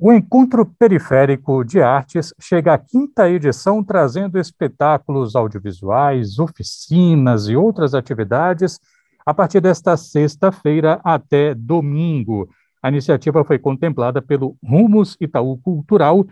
O 0.00 0.12
Encontro 0.12 0.64
Periférico 0.64 1.64
de 1.64 1.82
Artes 1.82 2.32
chega 2.40 2.72
à 2.72 2.78
quinta 2.78 3.28
edição, 3.28 3.82
trazendo 3.82 4.38
espetáculos 4.38 5.34
audiovisuais, 5.34 6.38
oficinas 6.38 7.48
e 7.48 7.56
outras 7.56 7.96
atividades 7.96 8.78
a 9.26 9.34
partir 9.34 9.60
desta 9.60 9.96
sexta-feira 9.96 11.00
até 11.02 11.52
domingo. 11.52 12.48
A 12.80 12.88
iniciativa 12.88 13.42
foi 13.42 13.58
contemplada 13.58 14.22
pelo 14.22 14.56
Rumos 14.62 15.16
Itaú 15.20 15.58
Cultural 15.58 16.24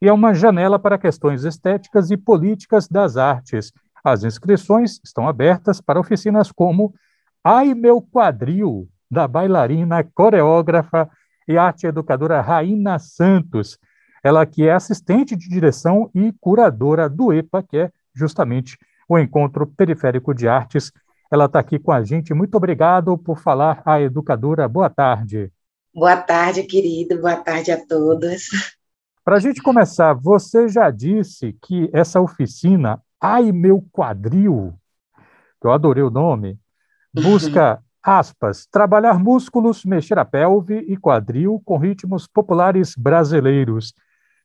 e 0.00 0.08
é 0.08 0.12
uma 0.12 0.34
janela 0.34 0.76
para 0.76 0.98
questões 0.98 1.44
estéticas 1.44 2.10
e 2.10 2.16
políticas 2.16 2.88
das 2.88 3.16
artes. 3.16 3.72
As 4.02 4.24
inscrições 4.24 5.00
estão 5.04 5.28
abertas 5.28 5.80
para 5.80 6.00
oficinas 6.00 6.50
como 6.50 6.92
Ai 7.44 7.72
Meu 7.72 8.02
Quadril, 8.02 8.88
da 9.08 9.28
bailarina, 9.28 10.02
coreógrafa 10.02 11.08
e 11.46 11.56
arte 11.56 11.86
educadora 11.86 12.40
Raina 12.40 12.98
Santos, 12.98 13.78
ela 14.22 14.46
que 14.46 14.64
é 14.64 14.72
assistente 14.72 15.36
de 15.36 15.48
direção 15.48 16.10
e 16.14 16.32
curadora 16.40 17.08
do 17.08 17.32
EPA, 17.32 17.62
que 17.62 17.76
é 17.76 17.90
justamente 18.14 18.78
o 19.08 19.18
Encontro 19.18 19.66
Periférico 19.66 20.32
de 20.32 20.46
Artes. 20.46 20.92
Ela 21.30 21.46
está 21.46 21.58
aqui 21.58 21.78
com 21.78 21.92
a 21.92 22.04
gente. 22.04 22.32
Muito 22.32 22.54
obrigado 22.54 23.16
por 23.18 23.38
falar 23.38 23.82
a 23.84 24.00
educadora. 24.00 24.68
Boa 24.68 24.88
tarde. 24.88 25.52
Boa 25.94 26.16
tarde, 26.16 26.62
querido. 26.62 27.20
Boa 27.20 27.36
tarde 27.36 27.72
a 27.72 27.86
todos. 27.86 28.48
Para 29.24 29.36
a 29.36 29.40
gente 29.40 29.62
começar, 29.62 30.14
você 30.14 30.68
já 30.68 30.90
disse 30.90 31.56
que 31.62 31.90
essa 31.92 32.20
oficina, 32.20 33.00
Ai 33.20 33.52
Meu 33.52 33.84
Quadril, 33.92 34.74
que 35.60 35.66
eu 35.66 35.72
adorei 35.72 36.02
o 36.02 36.10
nome, 36.10 36.58
busca 37.14 37.82
Aspas, 38.02 38.66
trabalhar 38.66 39.16
músculos, 39.16 39.84
mexer 39.84 40.18
a 40.18 40.24
pelve 40.24 40.78
e 40.88 40.96
quadril 40.96 41.62
com 41.64 41.78
ritmos 41.78 42.26
populares 42.26 42.96
brasileiros. 42.96 43.94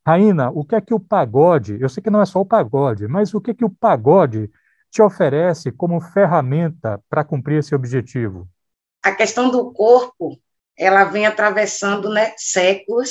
Raina, 0.06 0.50
o 0.50 0.64
que 0.64 0.76
é 0.76 0.80
que 0.80 0.94
o 0.94 1.00
pagode, 1.00 1.76
eu 1.80 1.88
sei 1.88 2.00
que 2.00 2.08
não 2.08 2.22
é 2.22 2.26
só 2.26 2.40
o 2.40 2.46
pagode, 2.46 3.08
mas 3.08 3.34
o 3.34 3.40
que 3.40 3.50
é 3.50 3.54
que 3.54 3.64
o 3.64 3.70
pagode 3.70 4.48
te 4.90 5.02
oferece 5.02 5.72
como 5.72 6.00
ferramenta 6.00 7.02
para 7.10 7.24
cumprir 7.24 7.58
esse 7.58 7.74
objetivo? 7.74 8.48
A 9.02 9.12
questão 9.12 9.50
do 9.50 9.72
corpo, 9.72 10.38
ela 10.76 11.04
vem 11.04 11.26
atravessando 11.26 12.08
né, 12.08 12.32
séculos 12.36 13.10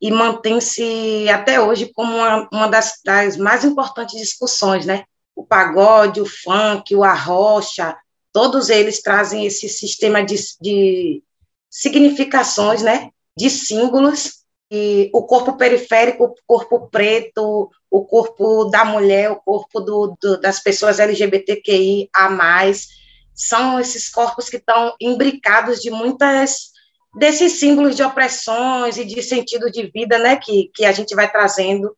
e 0.00 0.10
mantém-se 0.10 1.28
até 1.28 1.60
hoje 1.60 1.92
como 1.92 2.16
uma, 2.16 2.48
uma 2.50 2.68
das, 2.68 3.00
das 3.04 3.36
mais 3.36 3.64
importantes 3.64 4.18
discussões, 4.18 4.86
né? 4.86 5.04
O 5.36 5.44
pagode, 5.44 6.20
o 6.20 6.26
funk, 6.26 6.94
o 6.94 7.04
arrocha, 7.04 7.96
todos 8.34 8.68
eles 8.68 9.00
trazem 9.00 9.46
esse 9.46 9.68
sistema 9.68 10.22
de, 10.24 10.34
de 10.60 11.22
significações, 11.70 12.82
né, 12.82 13.10
de 13.38 13.48
símbolos, 13.48 14.42
e 14.68 15.08
o 15.14 15.22
corpo 15.22 15.56
periférico, 15.56 16.24
o 16.24 16.34
corpo 16.44 16.88
preto, 16.90 17.70
o 17.88 18.04
corpo 18.04 18.64
da 18.64 18.84
mulher, 18.84 19.30
o 19.30 19.36
corpo 19.36 19.78
do, 19.80 20.16
do, 20.20 20.40
das 20.40 20.60
pessoas 20.60 20.98
LGBTQI 20.98 22.10
a 22.12 22.28
mais, 22.28 22.88
são 23.32 23.78
esses 23.78 24.08
corpos 24.08 24.48
que 24.48 24.56
estão 24.56 24.96
imbricados 25.00 25.78
de 25.78 25.92
muitas 25.92 26.72
desses 27.16 27.60
símbolos 27.60 27.94
de 27.94 28.02
opressões 28.02 28.96
e 28.96 29.04
de 29.04 29.22
sentido 29.22 29.70
de 29.70 29.86
vida, 29.94 30.18
né, 30.18 30.34
que, 30.34 30.72
que 30.74 30.84
a 30.84 30.90
gente 30.90 31.14
vai 31.14 31.30
trazendo. 31.30 31.96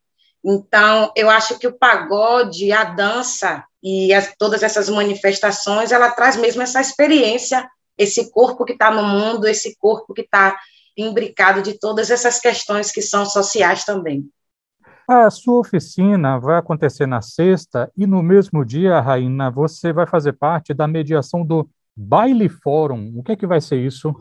Então, 0.49 1.11
eu 1.17 1.29
acho 1.29 1.59
que 1.59 1.67
o 1.67 1.77
pagode, 1.77 2.71
a 2.71 2.85
dança, 2.85 3.65
e 3.83 4.15
as, 4.15 4.33
todas 4.39 4.63
essas 4.63 4.89
manifestações, 4.89 5.91
ela 5.91 6.09
traz 6.11 6.37
mesmo 6.37 6.63
essa 6.63 6.81
experiência, 6.81 7.69
esse 7.99 8.31
corpo 8.31 8.65
que 8.65 8.75
está 8.75 8.89
no 8.89 9.03
mundo, 9.03 9.49
esse 9.49 9.77
corpo 9.77 10.15
que 10.15 10.21
está 10.21 10.57
imbricado 10.97 11.63
de 11.63 11.77
todas 11.79 12.13
essas 12.13 12.39
questões 12.39 12.93
que 12.93 13.03
são 13.03 13.27
sociais 13.27 13.85
também. 13.85 14.31
A 15.09 15.29
sua 15.31 15.59
oficina 15.59 16.39
vai 16.39 16.59
acontecer 16.59 17.07
na 17.07 17.21
sexta 17.21 17.91
e 17.97 18.07
no 18.07 18.23
mesmo 18.23 18.65
dia, 18.65 19.01
Raina, 19.01 19.51
você 19.51 19.93
vai 19.93 20.07
fazer 20.07 20.33
parte 20.35 20.73
da 20.73 20.87
mediação 20.87 21.45
do 21.45 21.69
Baile 21.97 22.49
Fórum. 22.49 23.13
O 23.17 23.23
que 23.23 23.33
é 23.33 23.37
que 23.37 23.47
vai 23.49 23.61
ser 23.61 23.85
isso? 23.85 24.15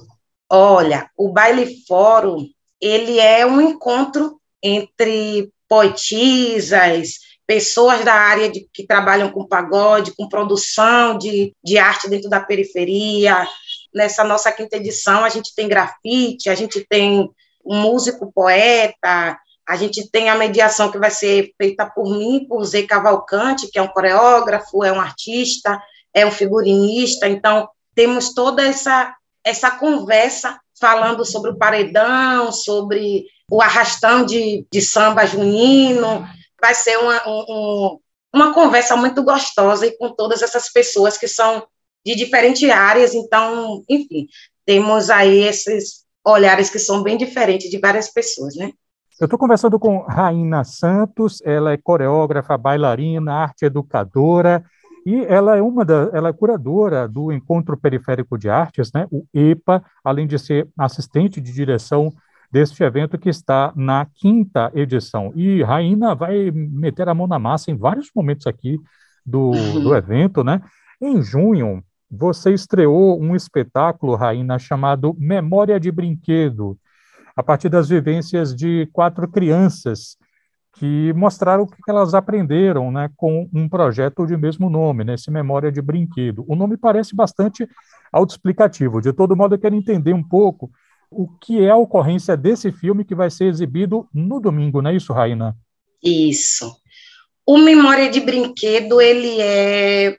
Olha, 0.50 1.08
o 1.16 1.32
Baile 1.32 1.84
Fórum, 1.88 2.48
ele 2.82 3.20
é 3.20 3.46
um 3.46 3.62
encontro 3.62 4.40
entre 4.62 5.52
poetisas, 5.68 7.20
pessoas 7.48 8.04
da 8.04 8.14
área 8.14 8.50
de, 8.50 8.68
que 8.74 8.86
trabalham 8.86 9.32
com 9.32 9.48
pagode, 9.48 10.16
com 10.16 10.28
produção 10.28 11.18
de, 11.18 11.54
de 11.64 11.78
arte 11.78 12.10
dentro 12.10 12.30
da 12.30 12.40
periferia. 12.40 13.48
Nessa 13.94 14.24
nossa 14.24 14.52
quinta 14.52 14.78
edição, 14.78 15.24
a 15.24 15.30
gente 15.30 15.54
tem 15.56 15.68
grafite, 15.68 16.50
a 16.50 16.56
gente 16.56 16.86
tem 16.90 17.30
um 17.66 17.82
músico 17.82 18.32
poeta, 18.32 19.38
a 19.68 19.76
gente 19.76 20.10
tem 20.12 20.30
a 20.30 20.36
mediação 20.36 20.92
que 20.92 21.00
vai 21.00 21.10
ser 21.10 21.54
feita 21.58 21.86
por 21.86 22.06
mim, 22.06 22.46
por 22.48 22.64
Zé 22.64 22.84
Cavalcante, 22.84 23.68
que 23.68 23.80
é 23.80 23.82
um 23.82 23.88
coreógrafo, 23.88 24.84
é 24.84 24.92
um 24.92 25.02
artista, 25.02 25.82
é 26.14 26.26
um 26.26 26.32
figurinista. 26.32 27.28
Então, 27.28 27.68
temos 27.96 28.34
toda 28.34 28.64
essa, 28.64 29.16
essa 29.44 29.72
conversa 29.72 30.60
falando 30.80 31.26
sobre 31.26 31.52
o 31.52 31.58
paredão, 31.58 32.52
sobre 32.52 33.26
o 33.50 33.62
arrastão 33.62 34.26
de, 34.26 34.66
de 34.72 34.82
samba 34.82 35.26
junino, 35.26 36.28
vai 36.60 36.74
ser 36.74 36.98
uma, 36.98 37.22
um, 37.28 38.00
uma 38.34 38.54
conversa 38.54 38.96
muito 38.96 39.24
gostosa 39.24 39.86
e 39.86 39.98
com 39.98 40.10
todas 40.10 40.42
essas 40.42 40.72
pessoas 40.72 41.18
que 41.18 41.28
são 41.28 41.66
de 42.06 42.16
diferentes 42.16 42.70
áreas, 42.70 43.14
então, 43.16 43.84
enfim, 43.90 44.28
temos 44.66 45.10
aí 45.10 45.40
esses 45.44 46.06
olhares 46.24 46.70
que 46.70 46.80
são 46.80 47.02
bem 47.02 47.18
diferentes 47.18 47.70
de 47.70 47.80
várias 47.80 48.12
pessoas, 48.12 48.56
né? 48.56 48.72
Eu 49.20 49.26
estou 49.26 49.40
conversando 49.40 49.80
com 49.80 50.00
Raina 50.00 50.64
Santos, 50.64 51.42
ela 51.46 51.72
é 51.72 51.78
coreógrafa, 51.78 52.58
bailarina, 52.58 53.34
arte 53.34 53.66
educadora, 53.66 54.64
e 55.06 55.24
ela 55.26 55.56
é 55.56 55.62
uma 55.62 55.86
da, 55.86 56.10
ela 56.12 56.30
é 56.30 56.34
curadora 56.34 57.08
do 57.08 57.32
Encontro 57.32 57.78
Periférico 57.78 58.38
de 58.38 58.50
Artes, 58.50 58.92
né, 58.92 59.08
o 59.12 59.24
EPA, 59.34 59.84
além 60.04 60.28
de 60.28 60.38
ser 60.38 60.68
assistente 60.78 61.40
de 61.40 61.54
direção 61.54 62.12
deste 62.56 62.82
evento 62.86 63.18
que 63.18 63.28
está 63.28 63.74
na 63.76 64.08
quinta 64.16 64.72
edição. 64.74 65.34
E 65.36 65.62
Raina 65.62 66.16
vai 66.16 66.50
meter 66.52 67.10
a 67.10 67.14
mão 67.14 67.28
na 67.28 67.38
massa 67.38 67.70
em 67.70 67.76
vários 67.76 68.10
momentos 68.16 68.48
aqui 68.48 68.80
do, 69.26 69.52
do 69.52 69.90
uhum. 69.90 69.96
evento, 69.96 70.42
né? 70.42 70.62
Em 71.02 71.22
junho, 71.22 71.84
você 72.10 72.54
estreou 72.54 73.22
um 73.22 73.36
espetáculo, 73.36 74.16
Raina, 74.16 74.58
chamado 74.58 75.14
Memória 75.20 75.78
de 75.78 75.92
Brinquedo, 75.92 76.80
a 77.36 77.44
partir 77.44 77.68
das 77.68 77.90
vivências 77.90 78.56
de 78.56 78.88
quatro 78.94 79.28
crianças 79.28 80.16
que 80.78 81.12
mostraram 81.12 81.64
o 81.64 81.68
que 81.68 81.76
elas 81.90 82.14
aprenderam 82.14 82.90
né, 82.90 83.10
com 83.18 83.50
um 83.54 83.68
projeto 83.68 84.26
de 84.26 84.38
mesmo 84.38 84.70
nome, 84.70 85.04
né, 85.04 85.16
esse 85.16 85.30
Memória 85.30 85.70
de 85.70 85.82
Brinquedo. 85.82 86.46
O 86.48 86.56
nome 86.56 86.78
parece 86.78 87.14
bastante 87.14 87.68
autoexplicativo. 88.14 89.02
De 89.02 89.12
todo 89.12 89.36
modo, 89.36 89.56
eu 89.56 89.60
quero 89.60 89.76
entender 89.76 90.14
um 90.14 90.24
pouco 90.24 90.72
o 91.10 91.28
que 91.28 91.64
é 91.64 91.70
a 91.70 91.78
ocorrência 91.78 92.36
desse 92.36 92.72
filme 92.72 93.06
que 93.06 93.16
vai 93.16 93.30
ser 93.30 93.46
exibido 93.46 94.08
no 94.14 94.40
domingo, 94.40 94.82
não 94.82 94.92
é 94.92 94.96
isso, 94.96 95.14
Raina? 95.14 95.56
Isso. 96.04 96.76
O 97.46 97.58
Memória 97.58 98.10
de 98.10 98.20
Brinquedo, 98.20 99.00
ele 99.00 99.40
é, 99.40 100.18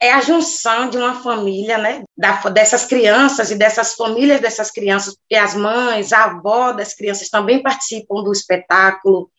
é 0.00 0.12
a 0.12 0.20
junção 0.20 0.88
de 0.88 0.96
uma 0.96 1.22
família, 1.22 1.76
né, 1.76 2.04
da, 2.16 2.40
dessas 2.50 2.84
crianças 2.84 3.50
e 3.50 3.56
dessas 3.56 3.94
famílias 3.94 4.40
dessas 4.40 4.70
crianças, 4.70 5.16
porque 5.16 5.34
as 5.34 5.54
mães, 5.54 6.12
a 6.12 6.24
avó 6.24 6.72
das 6.72 6.94
crianças 6.94 7.28
também 7.28 7.62
participam 7.62 8.22
do 8.22 8.32
espetáculo. 8.32 9.30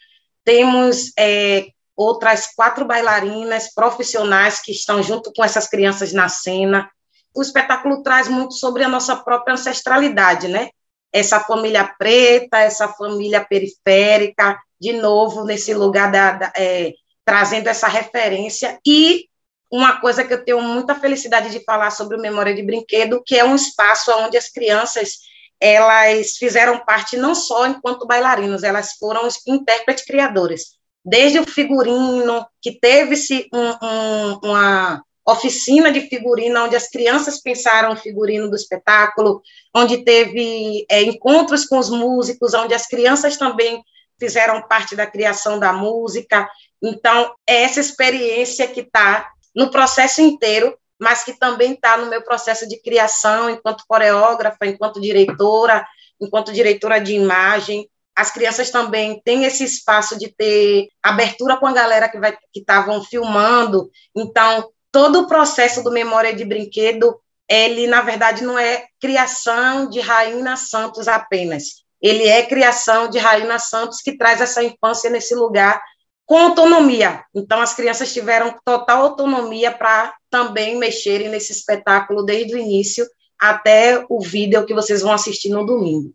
Temos 0.43 1.11
é, 1.17 1.67
outras 1.95 2.47
quatro 2.55 2.85
bailarinas 2.85 3.73
profissionais 3.73 4.61
que 4.61 4.71
estão 4.71 5.01
junto 5.01 5.31
com 5.33 5.43
essas 5.43 5.67
crianças 5.67 6.13
na 6.13 6.27
cena. 6.27 6.89
O 7.33 7.41
espetáculo 7.41 8.03
traz 8.03 8.27
muito 8.27 8.53
sobre 8.53 8.83
a 8.83 8.89
nossa 8.89 9.15
própria 9.15 9.53
ancestralidade, 9.53 10.47
né? 10.47 10.69
Essa 11.11 11.39
família 11.39 11.83
preta, 11.97 12.59
essa 12.59 12.87
família 12.87 13.43
periférica, 13.43 14.57
de 14.79 14.93
novo, 14.93 15.43
nesse 15.43 15.73
lugar 15.73 16.11
da, 16.11 16.31
da 16.33 16.53
é, 16.55 16.93
trazendo 17.25 17.67
essa 17.67 17.87
referência. 17.87 18.79
E 18.85 19.25
uma 19.71 19.99
coisa 19.99 20.23
que 20.23 20.33
eu 20.33 20.43
tenho 20.43 20.61
muita 20.61 20.95
felicidade 20.95 21.51
de 21.51 21.63
falar 21.63 21.91
sobre 21.91 22.17
o 22.17 22.21
Memória 22.21 22.53
de 22.53 22.63
Brinquedo, 22.63 23.21
que 23.25 23.35
é 23.35 23.43
um 23.43 23.55
espaço 23.55 24.11
onde 24.17 24.37
as 24.37 24.49
crianças 24.49 25.29
elas 25.61 26.37
fizeram 26.37 26.79
parte 26.85 27.17
não 27.17 27.35
só 27.35 27.67
enquanto 27.67 28.07
bailarinos, 28.07 28.63
elas 28.63 28.93
foram 28.93 29.27
intérpretes 29.45 30.05
criadores. 30.05 30.77
Desde 31.03 31.39
o 31.39 31.45
figurino, 31.45 32.45
que 32.61 32.79
teve-se 32.79 33.47
um, 33.53 33.85
um, 33.85 34.39
uma 34.43 35.03
oficina 35.25 35.91
de 35.91 36.01
figurino, 36.01 36.65
onde 36.65 36.75
as 36.75 36.89
crianças 36.89 37.41
pensaram 37.41 37.93
o 37.93 37.97
figurino 37.97 38.49
do 38.49 38.55
espetáculo, 38.55 39.41
onde 39.75 40.03
teve 40.03 40.85
é, 40.89 41.03
encontros 41.03 41.65
com 41.65 41.77
os 41.77 41.89
músicos, 41.89 42.53
onde 42.53 42.73
as 42.73 42.87
crianças 42.87 43.37
também 43.37 43.83
fizeram 44.19 44.61
parte 44.67 44.95
da 44.95 45.07
criação 45.07 45.59
da 45.59 45.71
música. 45.71 46.49
Então, 46.81 47.33
é 47.47 47.63
essa 47.63 47.79
experiência 47.79 48.67
que 48.67 48.81
está 48.81 49.29
no 49.55 49.71
processo 49.71 50.21
inteiro, 50.21 50.77
mas 50.99 51.23
que 51.23 51.33
também 51.33 51.73
está 51.73 51.97
no 51.97 52.07
meu 52.07 52.21
processo 52.21 52.67
de 52.67 52.81
criação 52.81 53.49
enquanto 53.49 53.85
coreógrafa, 53.87 54.65
enquanto 54.65 54.99
diretora, 54.99 55.87
enquanto 56.19 56.51
diretora 56.51 56.99
de 56.99 57.13
imagem. 57.13 57.89
as 58.15 58.31
crianças 58.31 58.69
também 58.69 59.21
têm 59.23 59.45
esse 59.45 59.63
espaço 59.63 60.19
de 60.19 60.27
ter 60.27 60.89
abertura 61.01 61.55
com 61.55 61.65
a 61.65 61.71
galera 61.71 62.09
que 62.09 62.19
vai 62.19 62.33
que 62.51 62.59
estavam 62.59 63.01
filmando. 63.01 63.89
Então, 64.13 64.69
todo 64.91 65.21
o 65.21 65.27
processo 65.27 65.83
do 65.83 65.91
Memória 65.91 66.33
de 66.33 66.45
Brinquedo, 66.45 67.19
ele 67.47 67.87
na 67.87 68.01
verdade 68.01 68.43
não 68.43 68.57
é 68.57 68.85
criação 68.99 69.89
de 69.89 69.99
Rainha 69.99 70.55
Santos 70.55 71.07
apenas. 71.07 71.83
Ele 72.01 72.27
é 72.27 72.45
criação 72.45 73.09
de 73.09 73.17
Rainha 73.17 73.59
Santos 73.59 74.01
que 74.01 74.17
traz 74.17 74.39
essa 74.39 74.63
infância 74.63 75.09
nesse 75.09 75.35
lugar 75.35 75.81
com 76.25 76.37
autonomia. 76.37 77.23
Então, 77.33 77.59
as 77.59 77.73
crianças 77.73 78.13
tiveram 78.13 78.55
total 78.63 79.01
autonomia 79.01 79.71
para 79.71 80.13
também 80.29 80.77
mexerem 80.77 81.27
nesse 81.27 81.51
espetáculo 81.51 82.23
desde 82.23 82.53
o 82.53 82.57
início 82.57 83.05
até 83.39 84.05
o 84.07 84.21
vídeo 84.21 84.65
que 84.65 84.73
vocês 84.73 85.01
vão 85.01 85.11
assistir 85.11 85.49
no 85.49 85.65
domingo. 85.65 86.13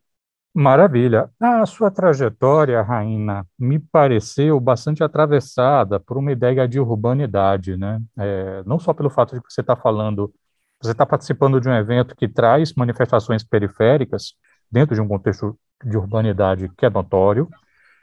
Maravilha. 0.57 1.29
A 1.41 1.67
sua 1.67 1.91
trajetória, 1.91 2.81
Raina, 2.81 3.45
me 3.59 3.77
pareceu 3.81 4.61
bastante 4.61 5.03
atravessada 5.03 5.99
por 5.99 6.17
uma 6.17 6.31
ideia 6.31 6.69
de 6.69 6.79
urbanidade, 6.79 7.77
né? 7.77 8.01
É, 8.17 8.63
não 8.65 8.79
só 8.79 8.95
pelo 8.95 9.11
fato 9.11 9.35
de 9.35 9.43
que 9.43 9.53
você 9.53 9.63
está 9.63 9.75
falando, 9.75 10.33
você 10.81 10.93
está 10.93 11.05
participando 11.05 11.61
de 11.61 11.69
um 11.69 11.75
evento 11.75 12.15
que 12.15 12.29
traz 12.29 12.73
manifestações 12.75 13.43
periféricas 13.43 14.35
dentro 14.71 14.95
de 14.95 15.01
um 15.01 15.09
contexto 15.09 15.59
de 15.85 15.97
urbanidade 15.97 16.71
que 16.77 16.87
é 16.87 16.91
notório, 16.91 17.49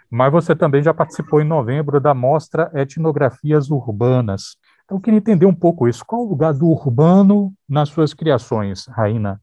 mas 0.09 0.30
você 0.30 0.53
também 0.53 0.83
já 0.83 0.94
participou 0.94 1.39
em 1.39 1.45
novembro 1.48 2.01
da 2.01 2.13
mostra 2.13 2.69
Etnografias 2.74 3.71
Urbanas. 3.71 4.57
Então, 4.83 4.98
eu 4.98 5.01
queria 5.01 5.19
entender 5.19 5.45
um 5.45 5.56
pouco 5.56 5.88
isso. 5.88 6.03
Qual 6.06 6.21
o 6.21 6.30
lugar 6.30 6.53
do 6.53 6.68
urbano 6.68 7.53
nas 7.68 7.88
suas 7.88 8.13
criações, 8.13 8.88
Raina? 8.88 9.39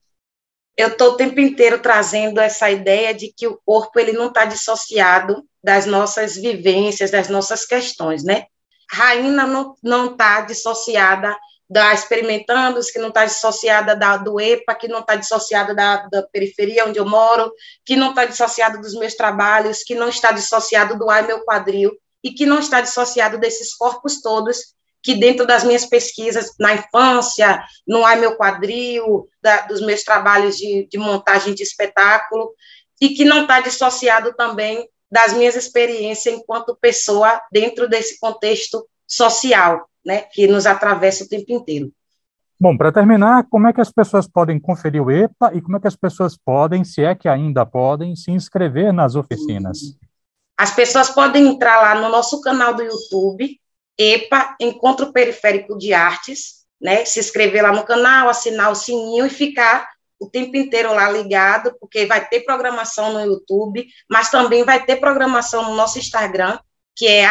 Eu 0.78 0.88
estou 0.88 1.08
o 1.08 1.16
tempo 1.16 1.40
inteiro 1.40 1.80
trazendo 1.80 2.40
essa 2.40 2.70
ideia 2.70 3.12
de 3.12 3.34
que 3.36 3.48
o 3.48 3.58
corpo 3.66 3.98
ele 3.98 4.12
não 4.12 4.28
está 4.28 4.44
dissociado 4.44 5.44
das 5.62 5.86
nossas 5.86 6.36
vivências, 6.36 7.10
das 7.10 7.28
nossas 7.28 7.66
questões, 7.66 8.22
né? 8.22 8.46
Rainha 8.88 9.44
não 9.82 10.12
está 10.12 10.40
dissociada 10.42 11.36
da 11.68 11.92
experimentando, 11.92 12.80
que 12.80 12.98
não 12.98 13.08
está 13.08 13.24
dissociada 13.24 13.96
da, 13.96 14.16
do 14.16 14.40
EPA, 14.40 14.74
que 14.76 14.86
não 14.86 15.00
está 15.00 15.16
dissociada 15.16 15.74
da, 15.74 16.06
da, 16.06 16.22
periferia 16.22 16.86
onde 16.86 16.98
eu 16.98 17.04
moro, 17.04 17.52
que 17.84 17.96
não 17.96 18.10
está 18.10 18.24
dissociada 18.24 18.78
dos 18.78 18.94
meus 18.94 19.14
trabalhos, 19.14 19.82
que 19.82 19.96
não 19.96 20.08
está 20.08 20.30
dissociado 20.30 20.96
do 20.96 21.10
Ai 21.10 21.26
Meu 21.26 21.44
Quadril, 21.44 21.90
e 22.22 22.30
que 22.30 22.46
não 22.46 22.60
está 22.60 22.80
dissociado 22.80 23.36
desses 23.36 23.74
corpos 23.74 24.22
todos 24.22 24.77
que 25.02 25.14
dentro 25.14 25.46
das 25.46 25.64
minhas 25.64 25.84
pesquisas 25.84 26.54
na 26.58 26.74
infância, 26.74 27.62
no 27.86 28.04
Ai 28.04 28.20
Meu 28.20 28.36
Quadril, 28.36 29.28
da, 29.42 29.62
dos 29.62 29.80
meus 29.80 30.02
trabalhos 30.02 30.56
de, 30.56 30.88
de 30.90 30.98
montagem 30.98 31.54
de 31.54 31.62
espetáculo, 31.62 32.52
e 33.00 33.10
que 33.10 33.24
não 33.24 33.42
está 33.42 33.60
dissociado 33.60 34.34
também 34.34 34.88
das 35.10 35.32
minhas 35.32 35.56
experiências 35.56 36.34
enquanto 36.34 36.76
pessoa 36.76 37.40
dentro 37.50 37.88
desse 37.88 38.18
contexto 38.18 38.86
social, 39.06 39.88
né, 40.04 40.22
que 40.32 40.46
nos 40.46 40.66
atravessa 40.66 41.24
o 41.24 41.28
tempo 41.28 41.52
inteiro. 41.52 41.90
Bom, 42.60 42.76
para 42.76 42.90
terminar, 42.90 43.46
como 43.48 43.68
é 43.68 43.72
que 43.72 43.80
as 43.80 43.92
pessoas 43.92 44.26
podem 44.26 44.58
conferir 44.58 45.00
o 45.00 45.10
EPA 45.10 45.52
e 45.54 45.62
como 45.62 45.76
é 45.76 45.80
que 45.80 45.86
as 45.86 45.94
pessoas 45.94 46.36
podem, 46.36 46.82
se 46.82 47.02
é 47.02 47.14
que 47.14 47.28
ainda 47.28 47.64
podem, 47.64 48.16
se 48.16 48.32
inscrever 48.32 48.92
nas 48.92 49.14
oficinas? 49.14 49.96
As 50.56 50.74
pessoas 50.74 51.08
podem 51.08 51.46
entrar 51.46 51.80
lá 51.80 52.00
no 52.00 52.08
nosso 52.08 52.40
canal 52.40 52.74
do 52.74 52.82
YouTube, 52.82 53.60
EPA, 53.98 54.56
Encontro 54.60 55.12
Periférico 55.12 55.76
de 55.76 55.92
Artes, 55.92 56.64
né? 56.80 57.04
Se 57.04 57.18
inscrever 57.18 57.62
lá 57.62 57.72
no 57.72 57.84
canal, 57.84 58.28
assinar 58.28 58.70
o 58.70 58.76
sininho 58.76 59.26
e 59.26 59.30
ficar 59.30 59.88
o 60.20 60.28
tempo 60.28 60.56
inteiro 60.56 60.92
lá 60.94 61.10
ligado, 61.10 61.76
porque 61.80 62.06
vai 62.06 62.26
ter 62.26 62.40
programação 62.40 63.12
no 63.12 63.20
YouTube, 63.20 63.86
mas 64.10 64.30
também 64.30 64.64
vai 64.64 64.84
ter 64.84 64.96
programação 64.96 65.64
no 65.64 65.74
nosso 65.74 65.98
Instagram, 65.98 66.58
que 66.94 67.06
é 67.06 67.24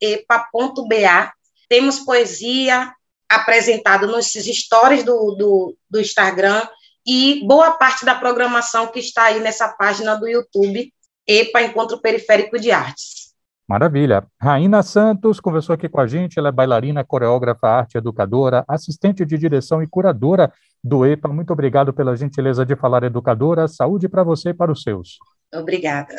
epa.ba. 0.00 1.32
Temos 1.68 2.00
poesia 2.00 2.92
apresentada 3.28 4.06
nos 4.06 4.26
stories 4.32 5.04
do, 5.04 5.34
do, 5.34 5.76
do 5.88 6.00
Instagram 6.00 6.66
e 7.06 7.42
boa 7.46 7.72
parte 7.72 8.04
da 8.04 8.14
programação 8.14 8.86
que 8.88 9.00
está 9.00 9.24
aí 9.24 9.40
nessa 9.40 9.68
página 9.68 10.14
do 10.14 10.28
YouTube, 10.28 10.92
EPA 11.26 11.62
Encontro 11.62 12.00
Periférico 12.00 12.58
de 12.58 12.70
Artes. 12.70 13.21
Maravilha. 13.68 14.26
Raina 14.40 14.82
Santos 14.82 15.40
conversou 15.40 15.74
aqui 15.74 15.88
com 15.88 16.00
a 16.00 16.06
gente. 16.06 16.38
Ela 16.38 16.48
é 16.48 16.52
bailarina, 16.52 17.04
coreógrafa, 17.04 17.68
arte 17.68 17.96
educadora, 17.96 18.64
assistente 18.68 19.24
de 19.24 19.38
direção 19.38 19.82
e 19.82 19.86
curadora 19.86 20.52
do 20.82 21.06
EPA. 21.06 21.28
Muito 21.28 21.52
obrigado 21.52 21.92
pela 21.92 22.16
gentileza 22.16 22.66
de 22.66 22.76
falar, 22.76 23.04
educadora. 23.04 23.68
Saúde 23.68 24.08
para 24.08 24.24
você 24.24 24.50
e 24.50 24.54
para 24.54 24.72
os 24.72 24.82
seus. 24.82 25.18
Obrigada. 25.54 26.14